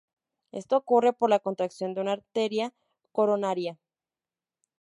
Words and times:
Esto 0.51 0.77
ocurre 0.77 1.13
por 1.13 1.29
la 1.29 1.37
contracción 1.37 1.93
de 1.93 2.01
una 2.01 2.13
arteria 2.13 2.73
coronaria. 3.11 3.77